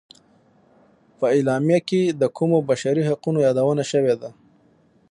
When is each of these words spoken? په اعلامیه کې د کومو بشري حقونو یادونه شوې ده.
په 1.17 1.25
اعلامیه 1.35 1.79
کې 1.87 2.01
د 2.21 2.23
کومو 2.37 2.57
بشري 2.69 3.03
حقونو 3.09 3.39
یادونه 3.47 3.83
شوې 3.91 4.15
ده. 4.21 4.29